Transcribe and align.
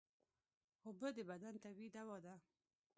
اوبه 0.85 1.07
د 1.17 1.19
بدن 1.29 1.55
طبیعي 1.65 1.89
دوا 1.95 2.17
ده 2.25 2.35